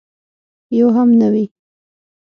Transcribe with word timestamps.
یو 0.77 0.87
هم 0.95 1.09
نه 1.19 1.27
وي. 1.33 1.45